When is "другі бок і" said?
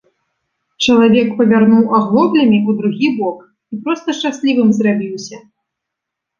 2.81-3.73